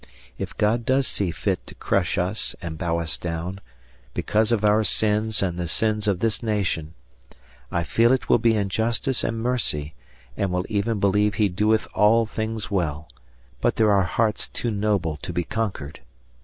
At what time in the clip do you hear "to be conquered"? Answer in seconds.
15.17-15.99